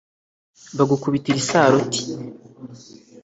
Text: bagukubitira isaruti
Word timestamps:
bagukubitira 0.77 1.37
isaruti 1.43 2.01